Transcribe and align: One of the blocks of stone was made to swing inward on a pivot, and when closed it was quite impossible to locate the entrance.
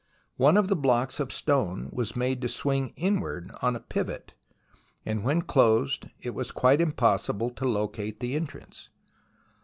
One 0.37 0.57
of 0.57 0.67
the 0.67 0.75
blocks 0.75 1.19
of 1.19 1.31
stone 1.31 1.87
was 1.93 2.15
made 2.15 2.41
to 2.41 2.49
swing 2.49 2.89
inward 2.95 3.51
on 3.61 3.75
a 3.75 3.79
pivot, 3.79 4.33
and 5.05 5.23
when 5.23 5.43
closed 5.43 6.07
it 6.19 6.31
was 6.31 6.51
quite 6.51 6.81
impossible 6.81 7.51
to 7.51 7.67
locate 7.67 8.19
the 8.19 8.33
entrance. 8.35 8.89